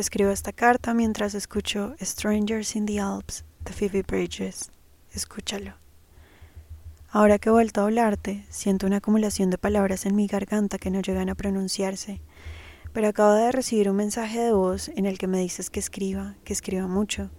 [0.00, 4.70] Escribo esta carta mientras escucho Strangers in the Alps de Phoebe Bridges.
[5.12, 5.74] Escúchalo.
[7.10, 10.90] Ahora que he vuelto a hablarte, siento una acumulación de palabras en mi garganta que
[10.90, 12.22] no llegan a pronunciarse.
[12.94, 16.34] Pero acabo de recibir un mensaje de voz en el que me dices que escriba,
[16.44, 17.30] que escriba mucho.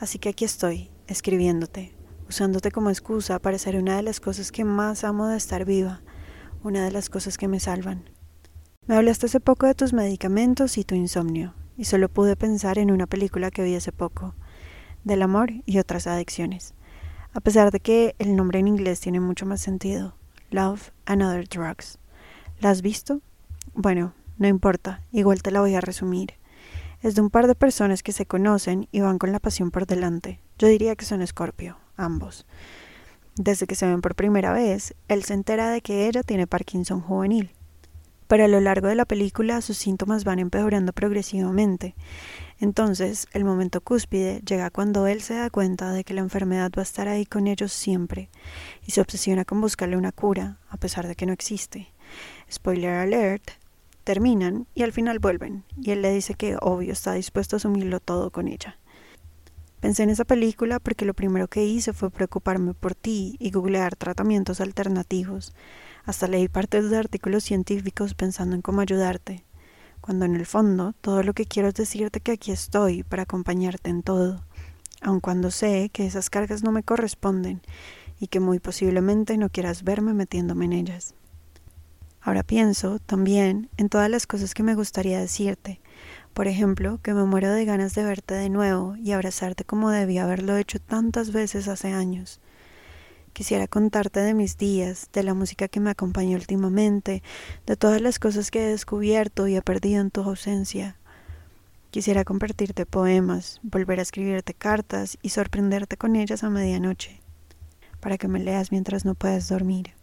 [0.00, 1.94] Así que aquí estoy, escribiéndote,
[2.28, 6.02] usándote como excusa para ser una de las cosas que más amo de estar viva,
[6.64, 8.10] una de las cosas que me salvan.
[8.88, 12.90] Me hablaste hace poco de tus medicamentos y tu insomnio, y solo pude pensar en
[12.90, 14.34] una película que vi hace poco,
[15.04, 16.74] del amor y otras adicciones.
[17.32, 20.14] A pesar de que el nombre en inglés tiene mucho más sentido,
[20.50, 21.98] Love and Other Drugs.
[22.60, 23.20] ¿La has visto?
[23.74, 26.34] Bueno, no importa, igual te la voy a resumir.
[27.00, 29.86] Es de un par de personas que se conocen y van con la pasión por
[29.86, 30.40] delante.
[30.58, 32.44] Yo diría que son Scorpio, ambos.
[33.36, 37.00] Desde que se ven por primera vez, él se entera de que ella tiene Parkinson
[37.00, 37.52] juvenil
[38.28, 41.96] pero a lo largo de la película sus síntomas van empeorando progresivamente.
[42.60, 46.82] Entonces, el momento cúspide llega cuando él se da cuenta de que la enfermedad va
[46.82, 48.30] a estar ahí con ellos siempre
[48.86, 51.92] y se obsesiona con buscarle una cura, a pesar de que no existe.
[52.50, 53.50] Spoiler alert,
[54.04, 58.00] terminan y al final vuelven, y él le dice que obvio está dispuesto a asumirlo
[58.00, 58.78] todo con ella.
[59.80, 63.94] Pensé en esa película porque lo primero que hice fue preocuparme por ti y googlear
[63.94, 65.54] tratamientos alternativos.
[66.04, 69.44] Hasta leí partes de artículos científicos pensando en cómo ayudarte,
[70.00, 73.90] cuando en el fondo todo lo que quiero es decirte que aquí estoy para acompañarte
[73.90, 74.44] en todo,
[75.00, 77.60] aun cuando sé que esas cargas no me corresponden
[78.18, 81.14] y que muy posiblemente no quieras verme metiéndome en ellas.
[82.28, 85.80] Ahora pienso también en todas las cosas que me gustaría decirte,
[86.34, 90.24] por ejemplo, que me muero de ganas de verte de nuevo y abrazarte como debía
[90.24, 92.38] haberlo hecho tantas veces hace años,
[93.32, 97.22] Quisiera contarte de mis días, de la música que me acompañó últimamente,
[97.64, 100.98] de todas las cosas que he descubierto y he perdido en tu ausencia.
[101.92, 107.22] Quisiera compartirte poemas, volver a escribirte cartas y sorprenderte con ellas a medianoche,
[108.00, 109.97] para que me leas mientras no puedas dormir.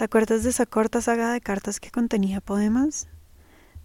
[0.00, 3.06] ¿Te acuerdas de esa corta saga de cartas que contenía poemas?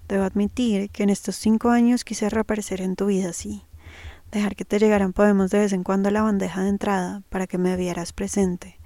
[0.08, 3.66] Debo admitir que en estos cinco años quise reaparecer en tu vida así,
[4.32, 7.48] dejar que te llegaran poemas de vez en cuando a la bandeja de entrada para
[7.48, 8.80] que me vieras presente,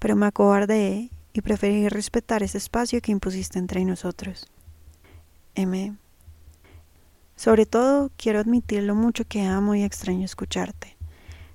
[0.00, 4.48] pero me acobardé y preferí respetar ese espacio que impusiste entre nosotros.
[5.54, 5.96] M.
[7.36, 10.96] Sobre todo, quiero admitir lo mucho que amo y extraño escucharte.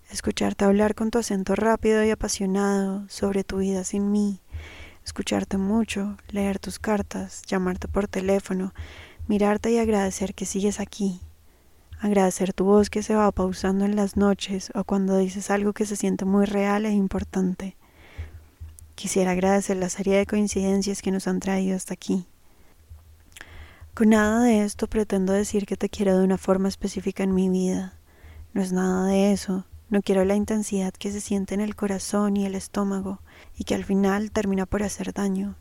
[0.09, 4.40] Escucharte hablar con tu acento rápido y apasionado sobre tu vida sin mí.
[5.06, 8.74] Escucharte mucho, leer tus cartas, llamarte por teléfono,
[9.28, 11.22] mirarte y agradecer que sigues aquí.
[12.00, 15.86] Agradecer tu voz que se va pausando en las noches o cuando dices algo que
[15.86, 17.78] se siente muy real e importante.
[18.96, 22.28] Quisiera agradecer la serie de coincidencias que nos han traído hasta aquí.
[23.94, 27.50] Con nada de esto pretendo decir que te quiero de una forma específica en mi
[27.50, 27.94] vida.
[28.53, 29.66] No es nada de eso.
[29.94, 33.22] No quiero la intensidad que se siente en el corazón y el estómago
[33.56, 35.56] y que al final termina por hacer daño.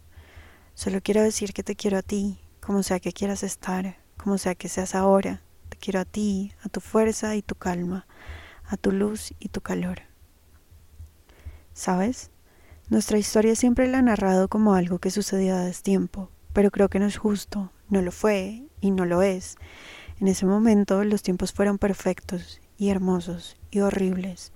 [0.72, 4.54] Solo quiero decir que te quiero a ti, como sea que quieras estar, como sea
[4.54, 5.42] que seas ahora.
[5.68, 8.06] Te quiero a ti, a tu fuerza y tu calma,
[8.64, 10.00] a tu luz y tu calor.
[11.74, 12.30] ¿Sabes?
[12.88, 17.00] Nuestra historia siempre la ha narrado como algo que sucedió a destiempo, pero creo que
[17.00, 19.58] no es justo, no lo fue y no lo es.
[20.20, 24.52] En ese momento los tiempos fueron perfectos y hermosos y horribles.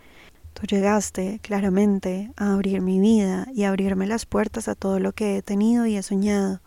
[0.53, 5.13] Tú llegaste claramente a abrir mi vida y a abrirme las puertas a todo lo
[5.13, 6.61] que he tenido y he soñado,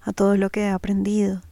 [0.00, 1.42] a todo lo que he aprendido.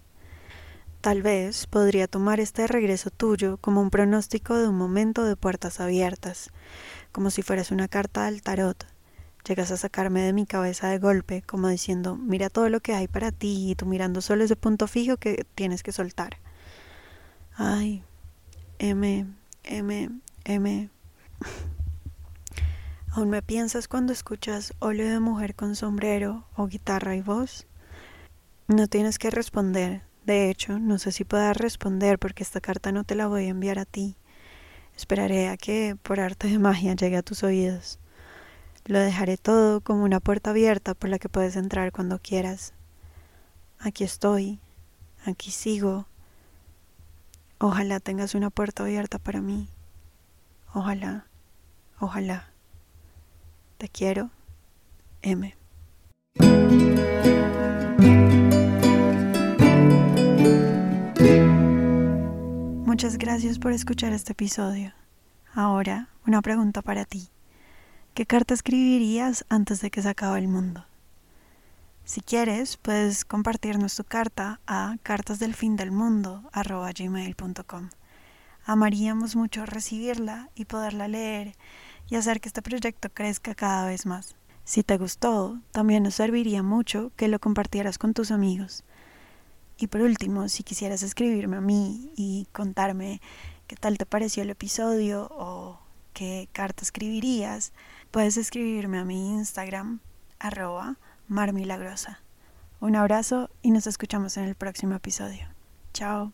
[1.02, 5.80] Tal vez podría tomar este regreso tuyo como un pronóstico de un momento de puertas
[5.80, 6.50] abiertas,
[7.12, 8.86] como si fueras una carta del tarot
[9.46, 13.06] Llegas a sacarme de mi cabeza de golpe, como diciendo, mira todo lo que hay
[13.06, 16.38] para ti y tú mirando solo ese punto fijo que tienes que soltar.
[17.54, 18.02] Ay,
[18.78, 19.26] M,
[19.64, 20.10] M,
[20.44, 20.90] M.
[23.10, 27.66] ¿Aún me piensas cuando escuchas óleo de mujer con sombrero o guitarra y voz?
[28.68, 30.02] No tienes que responder.
[30.24, 33.50] De hecho, no sé si puedas responder porque esta carta no te la voy a
[33.50, 34.16] enviar a ti.
[34.96, 37.98] Esperaré a que, por arte de magia, llegue a tus oídos.
[38.84, 42.72] Lo dejaré todo como una puerta abierta por la que puedes entrar cuando quieras.
[43.78, 44.60] Aquí estoy,
[45.24, 46.06] aquí sigo.
[47.64, 49.68] Ojalá tengas una puerta abierta para mí.
[50.74, 51.26] Ojalá,
[52.00, 52.50] ojalá.
[53.78, 54.30] Te quiero,
[55.22, 55.54] M.
[62.84, 64.92] Muchas gracias por escuchar este episodio.
[65.54, 67.28] Ahora, una pregunta para ti.
[68.14, 70.84] ¿Qué carta escribirías antes de que se acabe el mundo?
[72.04, 77.90] Si quieres, puedes compartirnos tu carta a cartasdelfindelmundo.com.
[78.64, 81.54] Amaríamos mucho recibirla y poderla leer
[82.08, 84.34] y hacer que este proyecto crezca cada vez más.
[84.64, 88.82] Si te gustó, también nos serviría mucho que lo compartieras con tus amigos.
[89.78, 93.20] Y por último, si quisieras escribirme a mí y contarme
[93.68, 95.78] qué tal te pareció el episodio o
[96.12, 97.72] qué carta escribirías,
[98.10, 100.00] puedes escribirme a mi Instagram,
[100.38, 100.96] arroba
[101.28, 102.22] marmilagrosa.
[102.80, 105.46] Un abrazo y nos escuchamos en el próximo episodio.
[105.92, 106.32] Chao.